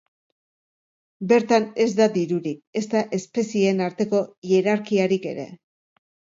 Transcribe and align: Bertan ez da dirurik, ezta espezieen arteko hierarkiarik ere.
Bertan 1.31 1.67
ez 1.85 1.87
da 1.99 2.07
dirurik, 2.17 2.59
ezta 2.83 3.05
espezieen 3.21 3.87
arteko 3.91 4.25
hierarkiarik 4.51 5.33
ere. 5.37 5.49